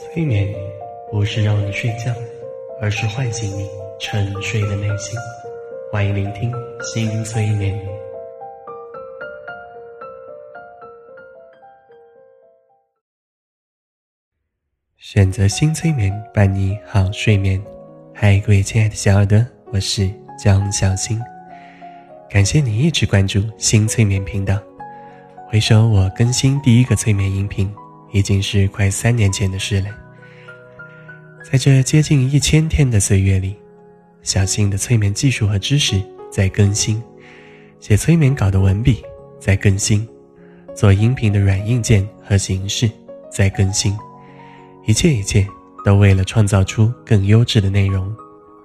[0.00, 0.48] 催眠
[1.10, 2.10] 不是让你睡觉，
[2.80, 3.68] 而是唤醒你
[4.00, 5.14] 沉睡的内心。
[5.92, 6.50] 欢迎聆听
[6.82, 7.78] 新催眠。
[14.96, 17.62] 选择新催眠，伴你好睡眠。
[18.14, 20.10] 嗨，各位亲爱的小耳朵，我是
[20.42, 21.20] 江小新。
[22.30, 24.58] 感谢你一直关注新催眠频道。
[25.46, 27.70] 回首我更新第一个催眠音频。
[28.12, 29.88] 已经是快三年前的事了。
[31.50, 33.56] 在这接近一千天的岁月里，
[34.22, 37.02] 小新的催眠技术和知识在更新，
[37.80, 39.02] 写催眠稿的文笔
[39.38, 40.06] 在更新，
[40.74, 42.88] 做音频的软硬件和形式
[43.30, 43.96] 在更新，
[44.86, 45.46] 一切一切
[45.84, 48.14] 都为了创造出更优质的内容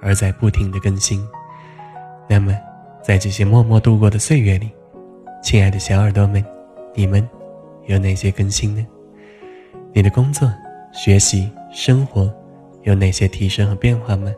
[0.01, 1.25] 而在不停的更新。
[2.27, 2.55] 那么，
[3.03, 4.69] 在这些默默度过的岁月里，
[5.41, 6.43] 亲爱的小耳朵们，
[6.93, 7.27] 你们
[7.87, 8.85] 有哪些更新呢？
[9.95, 10.53] 你的工作、
[10.91, 12.29] 学习、生活
[12.83, 14.29] 有哪些提升和变化吗？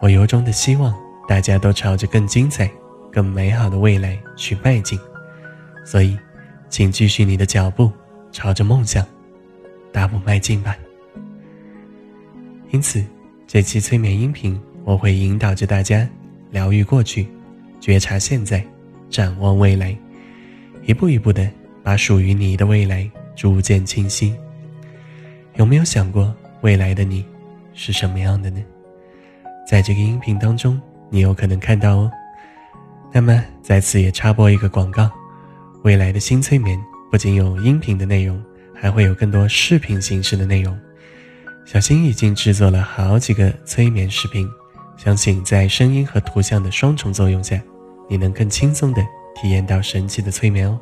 [0.00, 0.94] 我由衷的希望
[1.28, 2.66] 大家都朝着更精彩、
[3.12, 4.98] 更美好的未来去迈进。
[5.84, 6.18] 所以，
[6.70, 7.92] 请继续你的脚步，
[8.32, 9.06] 朝着梦想
[9.92, 10.74] 大步迈进吧。
[12.70, 13.04] 因此，
[13.46, 16.08] 这期催眠音频我会引导着大家
[16.50, 17.28] 疗愈过去，
[17.78, 18.64] 觉察现在，
[19.10, 19.94] 展望未来，
[20.86, 21.46] 一步一步的
[21.82, 24.34] 把属于你的未来逐渐清晰。
[25.56, 27.24] 有没有想过未来的你
[27.72, 28.62] 是什么样的呢？
[29.66, 32.10] 在这个音频当中，你有可能看到哦。
[33.10, 35.10] 那么在此也插播一个广告：
[35.82, 36.78] 未来的新催眠
[37.10, 38.42] 不仅有音频的内容，
[38.74, 40.78] 还会有更多视频形式的内容。
[41.64, 44.46] 小新已经制作了好几个催眠视频，
[44.98, 47.58] 相信在声音和图像的双重作用下，
[48.10, 49.02] 你能更轻松的
[49.34, 50.78] 体验到神奇的催眠哦。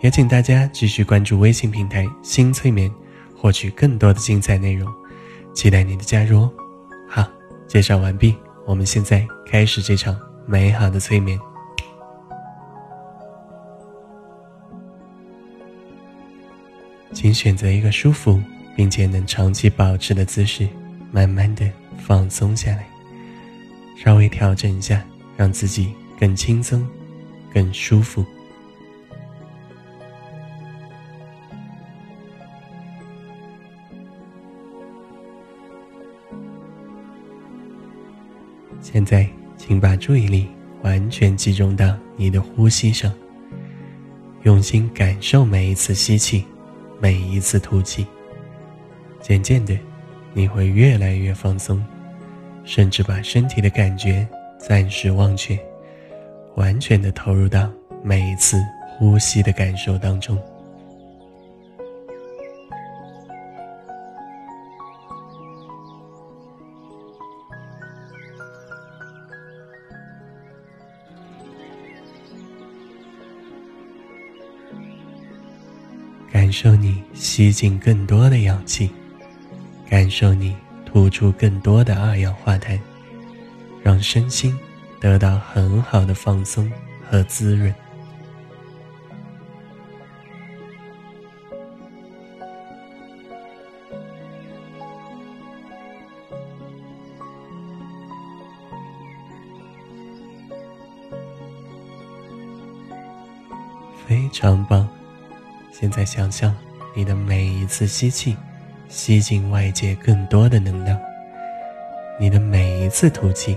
[0.00, 2.90] 也请大家继续关注微信平台“新催眠”。
[3.42, 4.88] 获取更多的精彩内容，
[5.52, 6.52] 期待你的加入哦！
[7.08, 7.28] 好，
[7.66, 10.16] 介绍完毕，我们现在开始这场
[10.46, 11.36] 美好的催眠。
[17.12, 18.40] 请选择一个舒服
[18.76, 20.68] 并且能长期保持的姿势，
[21.10, 22.86] 慢慢的放松下来，
[23.96, 25.04] 稍微调整一下，
[25.36, 26.88] 让自己更轻松、
[27.52, 28.24] 更舒服。
[38.92, 39.26] 现在，
[39.56, 40.46] 请把注意力
[40.82, 43.10] 完全集中到你的呼吸上，
[44.42, 46.44] 用心感受每一次吸气，
[47.00, 48.06] 每一次吐气。
[49.22, 49.74] 渐渐的，
[50.34, 51.82] 你会越来越放松，
[52.64, 55.58] 甚至把身体的感觉暂时忘却，
[56.56, 57.70] 完全的投入到
[58.04, 58.62] 每一次
[58.98, 60.38] 呼吸的感受当中。
[76.62, 78.88] 受你吸进更多的氧气，
[79.90, 80.54] 感受你
[80.86, 82.78] 吐出更多的二氧化碳，
[83.82, 84.56] 让身心
[85.00, 86.70] 得到很好的放松
[87.10, 87.74] 和滋润。
[106.04, 106.54] 想象
[106.94, 108.36] 你的每一次吸气，
[108.88, 110.98] 吸进外界更多的能量；
[112.18, 113.56] 你的每一次吐气，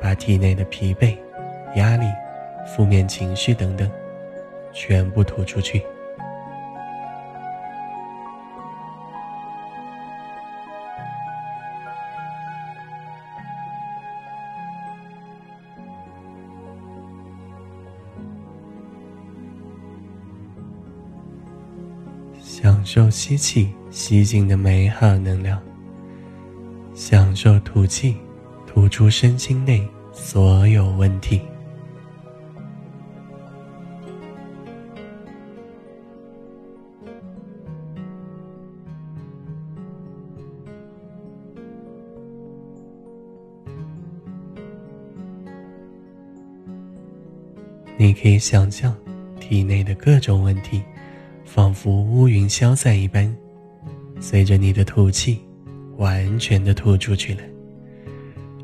[0.00, 1.16] 把体内的疲惫、
[1.76, 2.06] 压力、
[2.66, 3.90] 负面情绪等等，
[4.72, 5.84] 全部吐出去。
[22.60, 25.62] 享受吸气吸进的美好能量，
[26.92, 28.16] 享受吐气
[28.66, 31.40] 吐出身心内所有问题。
[47.96, 48.92] 你可以想象
[49.38, 50.82] 体内的各种问题。
[51.58, 53.36] 仿佛乌云消散一般
[54.20, 55.40] 随着你的吐气
[55.96, 57.40] 完全的吐出去了。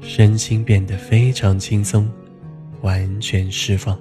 [0.01, 2.09] 身心变得非常轻松
[2.83, 3.99] 完全释放。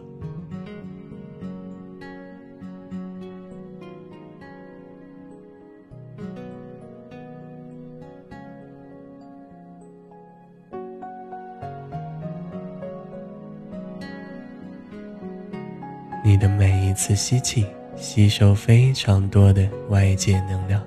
[16.23, 17.65] 你的每一次吸气
[18.03, 20.83] 吸收非常多的外界能量，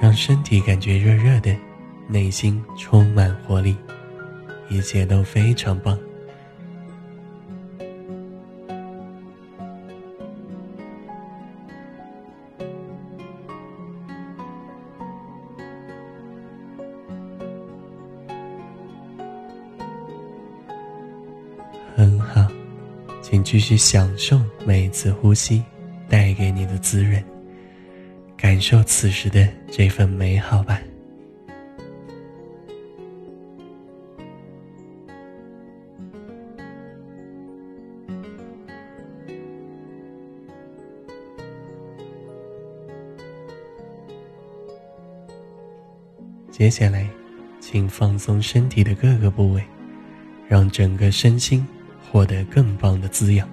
[0.00, 1.54] 让身体感觉热热的，
[2.06, 3.76] 内心充满活力，
[4.68, 5.98] 一切都非常棒。
[21.96, 22.46] 很好，
[23.20, 25.62] 请继续享受每一次呼吸
[26.10, 27.24] 带给你的滋润，
[28.36, 30.78] 感受此时的这份美好吧。
[46.50, 47.08] 接下来，
[47.60, 49.62] 请放松身体的各个部位，
[50.46, 51.66] 让整个身心。
[52.12, 53.48] 获得更棒的滋养。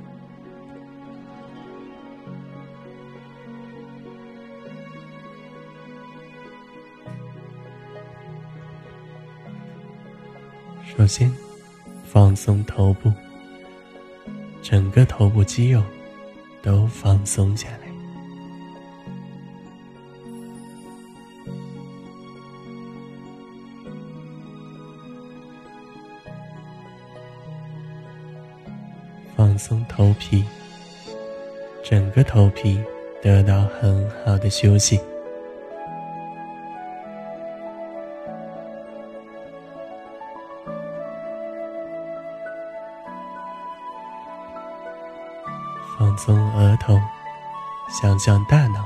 [10.98, 11.32] 首先，
[12.04, 13.14] 放松头部，
[14.64, 15.84] 整个头部肌肉
[16.64, 17.88] 都放松下来。
[29.36, 30.44] 放松头皮，
[31.84, 32.82] 整个头皮
[33.22, 35.00] 得到很好的休息。
[45.98, 47.00] 放松额头，
[47.90, 48.86] 想象大脑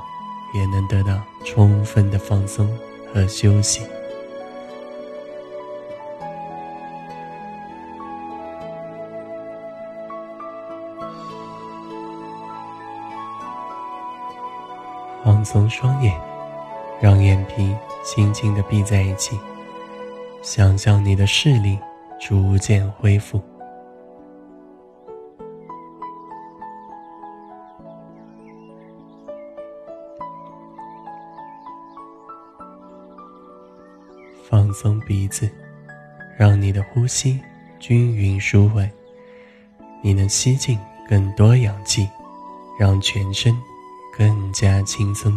[0.54, 1.14] 也能得到
[1.44, 2.68] 充分的放松
[3.14, 3.82] 和休息。
[15.24, 16.18] 放松双眼，
[17.02, 19.38] 让眼皮轻轻的闭在一起，
[20.42, 21.78] 想象你的视力
[22.20, 23.42] 逐渐恢复。
[34.50, 35.50] 放松鼻子，
[36.38, 37.40] 让你的呼吸
[37.80, 38.90] 均匀舒缓，
[40.02, 40.78] 你能吸进
[41.10, 42.08] 更多氧气，
[42.80, 43.56] 让全身。
[44.18, 45.34] 更加轻松。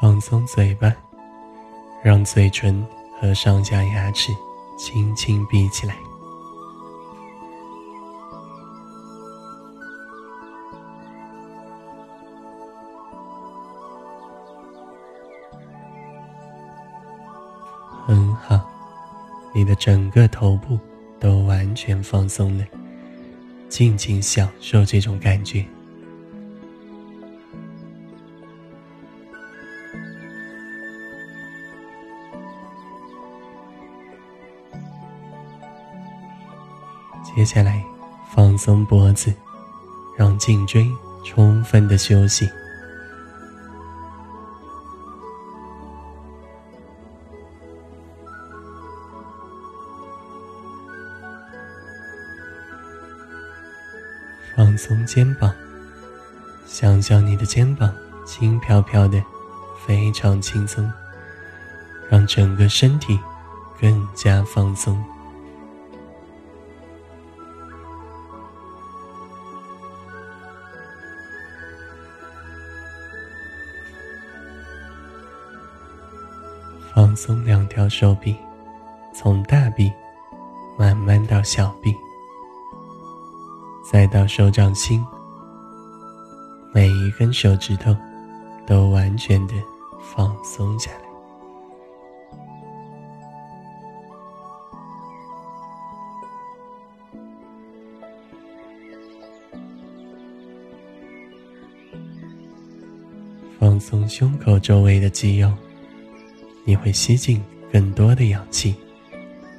[0.00, 0.92] 放松嘴巴，
[2.02, 2.84] 让嘴唇
[3.20, 4.32] 和上下牙齿
[4.78, 5.94] 轻轻闭起来。
[18.06, 18.60] 很好，
[19.54, 20.78] 你的整个头部
[21.18, 22.64] 都完全放松了，
[23.70, 25.64] 尽情享受这种感觉。
[37.22, 37.82] 接下来，
[38.34, 39.32] 放松脖子，
[40.16, 40.86] 让颈椎
[41.24, 42.46] 充分的休息。
[54.86, 55.50] 松肩膀，
[56.66, 57.90] 想象你的肩膀
[58.26, 59.18] 轻飘飘的，
[59.86, 60.92] 非常轻松，
[62.10, 63.18] 让整个身体
[63.80, 65.02] 更加放松。
[76.94, 78.36] 放松两条手臂，
[79.14, 79.90] 从大臂
[80.78, 81.96] 慢慢到小臂。
[83.92, 85.04] 再到手掌心，
[86.72, 87.94] 每一根手指头
[88.66, 89.54] 都完全的
[90.14, 90.98] 放松下来。
[103.60, 105.52] 放松胸口周围的肌肉，
[106.64, 108.74] 你会吸进更多的氧气，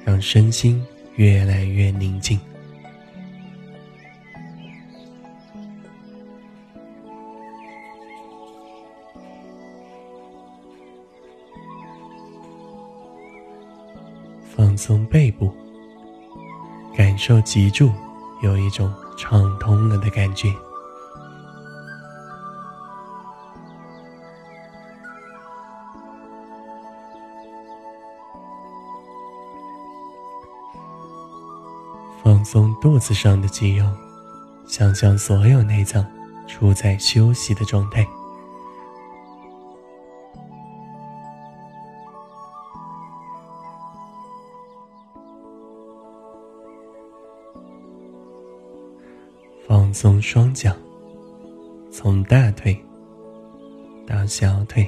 [0.04, 2.38] 让身心越来越宁静。
[14.86, 15.52] 松背部，
[16.96, 17.90] 感受脊柱
[18.40, 18.88] 有一种
[19.18, 20.48] 畅通了的感觉。
[32.22, 33.84] 放松肚子上的肌肉，
[34.68, 36.06] 想象所有内脏
[36.46, 38.06] 处在休息的状态。
[49.98, 50.76] 松双脚，
[51.90, 52.78] 从大腿
[54.06, 54.86] 到小腿、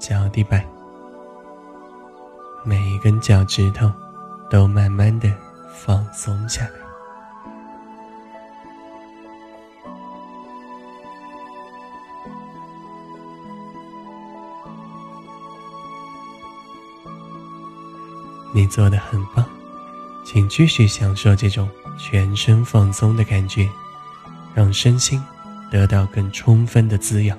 [0.00, 0.60] 脚底板，
[2.64, 3.88] 每一根脚趾头
[4.50, 5.32] 都慢慢的
[5.72, 6.70] 放松下来。
[18.52, 19.44] 你做的很棒，
[20.24, 21.68] 请继续享受这种。
[21.98, 23.68] 全身放松的感觉，
[24.54, 25.22] 让身心
[25.70, 27.38] 得到更充分的滋养。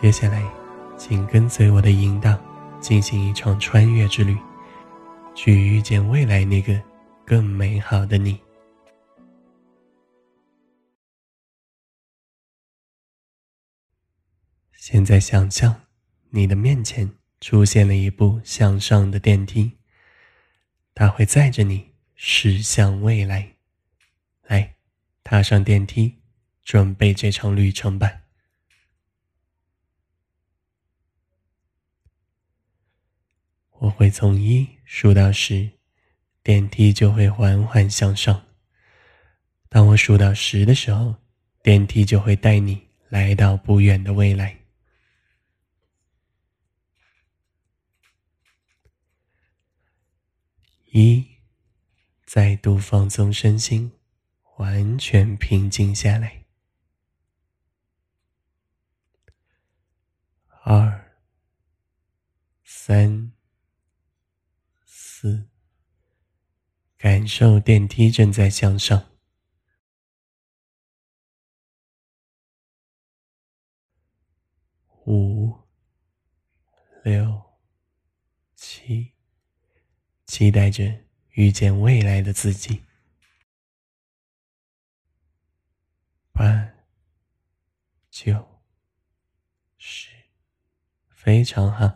[0.00, 0.42] 接下来，
[0.96, 2.38] 请跟随我的引导，
[2.80, 4.36] 进行一场穿越之旅，
[5.34, 6.80] 去遇见未来那个
[7.26, 8.38] 更美好的你。
[15.08, 15.86] 在想象，
[16.28, 17.10] 你的面前
[17.40, 19.78] 出现了一部向上的电梯，
[20.94, 23.54] 它会载着你驶向未来。
[24.42, 24.74] 来，
[25.24, 26.18] 踏上电梯，
[26.62, 28.20] 准备这场旅程吧。
[33.78, 35.70] 我会从一数到十，
[36.42, 38.44] 电梯就会缓缓向上。
[39.70, 41.14] 当我数到十的时候，
[41.62, 44.57] 电梯就会带你来到不远的未来。
[51.00, 51.38] 一，
[52.26, 53.92] 再度放松身心，
[54.56, 56.44] 完全平静下来。
[60.64, 61.16] 二、
[62.64, 63.32] 三、
[64.84, 65.48] 四，
[66.96, 69.08] 感受电梯正在向上。
[75.06, 75.60] 五、
[77.04, 77.40] 六、
[78.56, 79.17] 七。
[80.38, 80.84] 期待着
[81.32, 82.80] 遇见未来的自己。
[86.30, 86.68] 八、
[88.08, 88.46] 九、
[89.78, 90.10] 十，
[91.08, 91.90] 非常好。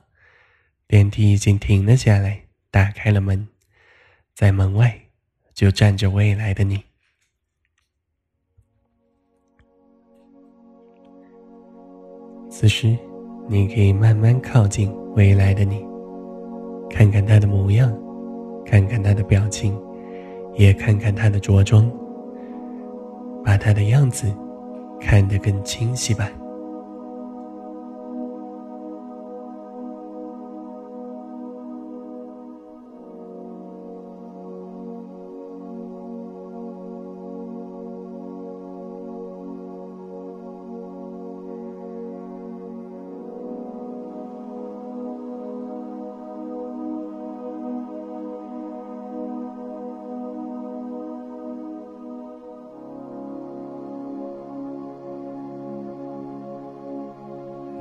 [0.88, 3.46] 电梯已经停了下来，打开了门，
[4.34, 5.00] 在门外
[5.54, 6.82] 就站着未来的你。
[12.50, 12.88] 此时，
[13.49, 15.80] 你可以慢慢靠近未来的你，
[16.90, 17.96] 看看他的模样。
[18.64, 19.78] 看看他的表情，
[20.54, 21.90] 也看看他的着装，
[23.45, 24.33] 把他的样子
[25.00, 26.31] 看得更清晰吧。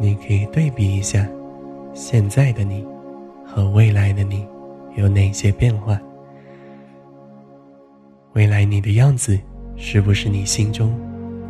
[0.01, 1.27] 你可以对比一下，
[1.93, 2.84] 现在的你
[3.46, 4.48] 和未来的你
[4.96, 6.01] 有哪些变化？
[8.34, 9.39] 未来你的样子
[9.75, 10.91] 是不是你心中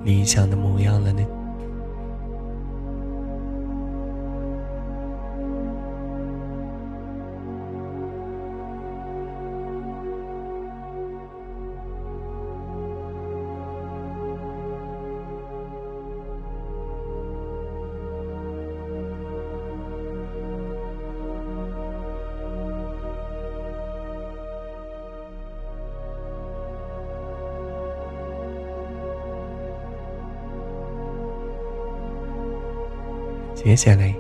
[0.03, 1.25] 理想的模样了呢？
[33.63, 34.11] 接下来，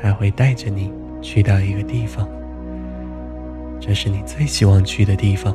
[0.00, 0.88] 他会带着你
[1.20, 2.28] 去到一个地方，
[3.80, 5.52] 这是你最希望去的地方。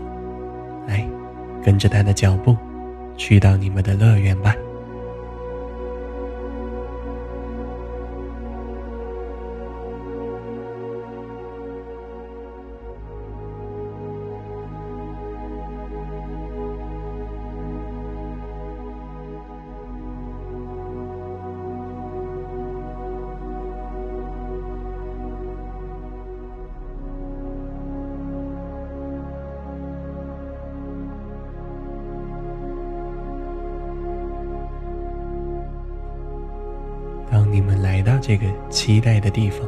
[0.85, 1.07] 来，
[1.63, 2.53] 跟着他的脚步，
[3.15, 4.53] 去到你们的乐园吧。
[37.53, 39.59] 你们来到这个期待的地方，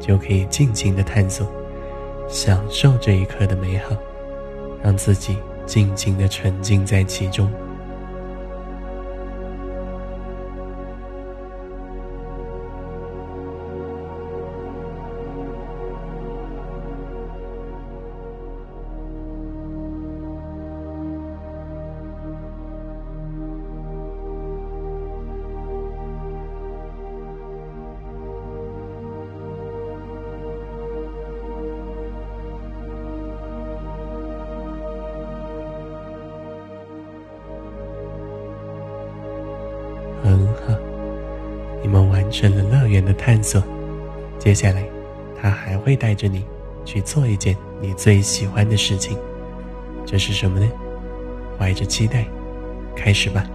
[0.00, 1.46] 就可以尽情的探索，
[2.28, 3.96] 享受这一刻的美好，
[4.82, 7.48] 让自己尽情的沉浸在其中。
[42.34, 43.62] 神的乐园的探索。
[44.40, 44.84] 接下来，
[45.40, 46.44] 他还会带着你
[46.84, 49.16] 去做一件你最喜欢的事情。
[50.04, 50.68] 这是什么呢？
[51.56, 52.26] 怀着期待，
[52.96, 53.46] 开始吧。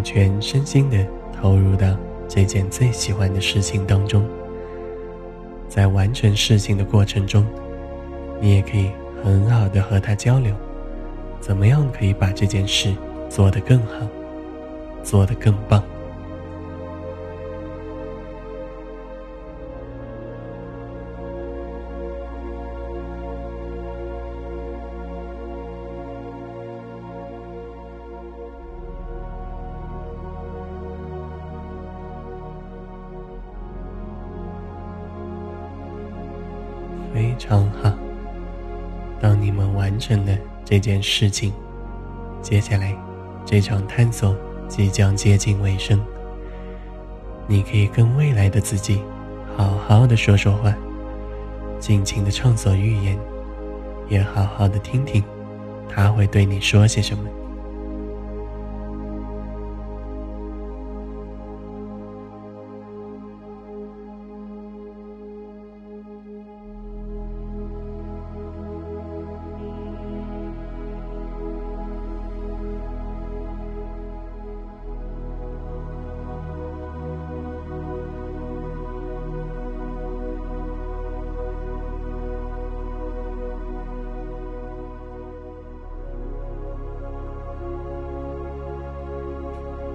[0.00, 1.06] 全身心的
[1.40, 1.96] 投入到
[2.28, 4.24] 这件最喜欢的事情当中，
[5.68, 7.46] 在完成事情的过程中，
[8.40, 8.90] 你也可以
[9.24, 10.54] 很好的和他交流，
[11.40, 12.94] 怎么样可以把这件事
[13.28, 14.06] 做得更好，
[15.02, 15.82] 做得更棒。
[37.38, 37.92] 常好。
[39.20, 41.52] 当你们完成了这件事情，
[42.42, 42.94] 接下来
[43.44, 44.36] 这场探索
[44.68, 46.00] 即将接近尾声。
[47.46, 49.00] 你可以跟未来的自己
[49.56, 50.74] 好好的说说话，
[51.78, 53.18] 尽情的畅所欲言，
[54.08, 55.24] 也好好的听听
[55.88, 57.24] 他会对你说些什么。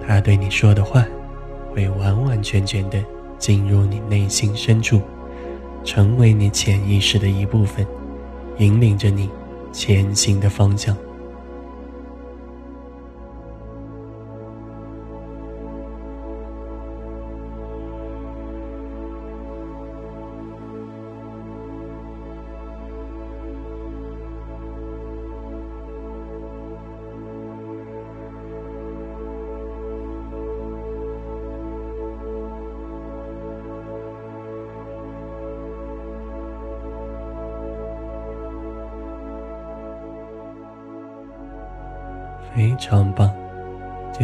[0.06, 1.04] 他对你说的话，
[1.72, 3.02] 会完完全全的
[3.38, 5.00] 进入你内心深处，
[5.82, 7.86] 成为你潜意识的一部分，
[8.58, 9.30] 引领着你
[9.72, 10.96] 前行的方向。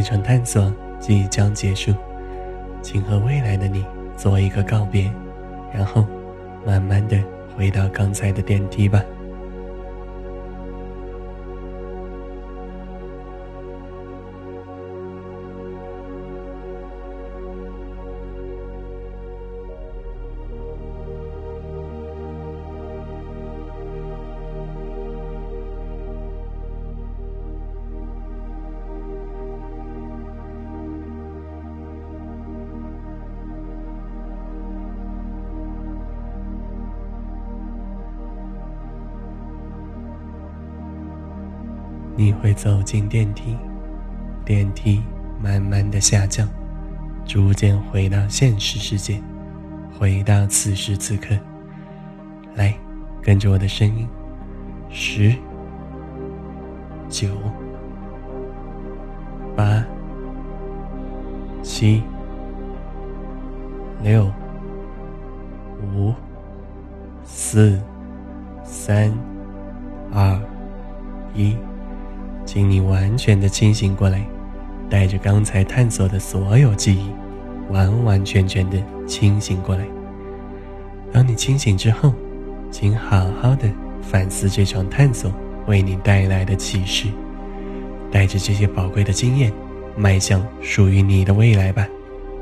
[0.00, 1.92] 这场探索即将结束，
[2.80, 3.84] 请和未来的你
[4.16, 5.12] 做一个告别，
[5.74, 6.06] 然后
[6.64, 7.22] 慢慢的
[7.54, 9.04] 回到刚才的电梯吧。
[42.52, 43.56] 走进电梯，
[44.44, 45.02] 电梯
[45.42, 46.48] 慢慢的下降，
[47.24, 49.20] 逐渐回到现实世界，
[49.98, 51.36] 回到此时此刻。
[52.54, 52.74] 来，
[53.22, 54.08] 跟着我的声音，
[54.90, 55.34] 十、
[57.08, 57.28] 九、
[59.56, 59.84] 八、
[61.62, 62.02] 七、
[64.02, 64.30] 六、
[65.94, 66.12] 五、
[67.24, 67.80] 四、
[68.64, 69.12] 三、
[70.12, 70.40] 二、
[71.34, 71.56] 一。
[72.52, 74.26] 请你完全的清醒过来，
[74.90, 77.08] 带着刚才探索的所有记忆，
[77.72, 79.86] 完完全全的清醒过来。
[81.12, 82.12] 当你清醒之后，
[82.68, 83.70] 请好好的
[84.02, 85.32] 反思这场探索
[85.68, 87.06] 为你带来的启示，
[88.10, 89.52] 带着这些宝贵的经验，
[89.96, 91.86] 迈向属于你的未来吧，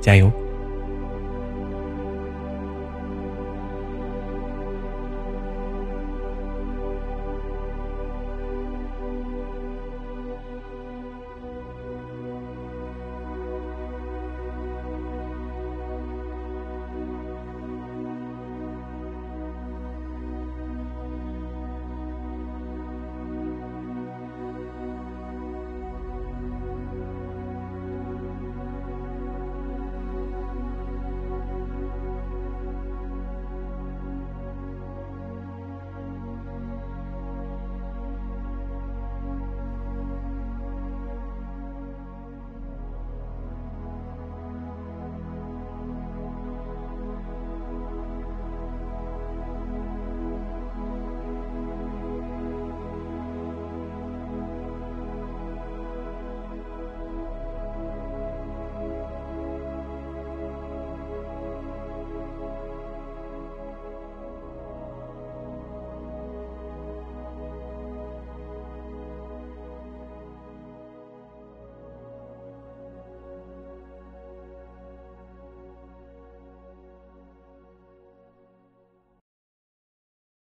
[0.00, 0.32] 加油！